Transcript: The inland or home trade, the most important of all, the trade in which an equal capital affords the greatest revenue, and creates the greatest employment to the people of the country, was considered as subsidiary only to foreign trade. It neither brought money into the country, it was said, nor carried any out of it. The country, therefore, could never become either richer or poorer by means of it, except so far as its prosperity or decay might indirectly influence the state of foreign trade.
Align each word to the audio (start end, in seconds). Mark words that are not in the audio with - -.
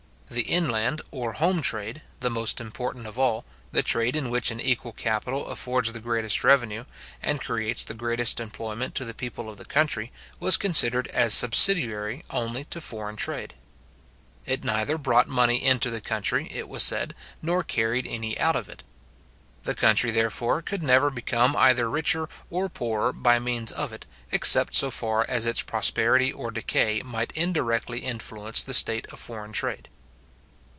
The 0.33 0.43
inland 0.43 1.01
or 1.11 1.33
home 1.33 1.61
trade, 1.61 2.03
the 2.21 2.29
most 2.29 2.61
important 2.61 3.05
of 3.05 3.19
all, 3.19 3.43
the 3.73 3.83
trade 3.83 4.15
in 4.15 4.29
which 4.29 4.49
an 4.49 4.61
equal 4.61 4.93
capital 4.93 5.47
affords 5.47 5.91
the 5.91 5.99
greatest 5.99 6.41
revenue, 6.45 6.85
and 7.21 7.41
creates 7.41 7.83
the 7.83 7.93
greatest 7.93 8.39
employment 8.39 8.95
to 8.95 9.03
the 9.03 9.13
people 9.13 9.49
of 9.49 9.57
the 9.57 9.65
country, 9.65 10.09
was 10.39 10.55
considered 10.55 11.07
as 11.07 11.33
subsidiary 11.33 12.23
only 12.29 12.63
to 12.63 12.79
foreign 12.79 13.17
trade. 13.17 13.55
It 14.45 14.63
neither 14.63 14.97
brought 14.97 15.27
money 15.27 15.61
into 15.65 15.89
the 15.89 15.99
country, 15.99 16.47
it 16.49 16.69
was 16.69 16.83
said, 16.83 17.13
nor 17.41 17.61
carried 17.61 18.07
any 18.07 18.39
out 18.39 18.55
of 18.55 18.69
it. 18.69 18.85
The 19.63 19.75
country, 19.75 20.11
therefore, 20.11 20.61
could 20.61 20.81
never 20.81 21.09
become 21.11 21.57
either 21.57 21.89
richer 21.89 22.29
or 22.49 22.69
poorer 22.69 23.11
by 23.11 23.39
means 23.39 23.73
of 23.73 23.91
it, 23.91 24.05
except 24.31 24.75
so 24.75 24.91
far 24.91 25.25
as 25.29 25.45
its 25.45 25.61
prosperity 25.61 26.31
or 26.31 26.51
decay 26.51 27.01
might 27.03 27.33
indirectly 27.33 27.99
influence 27.99 28.63
the 28.63 28.73
state 28.73 29.05
of 29.07 29.19
foreign 29.19 29.51
trade. 29.51 29.89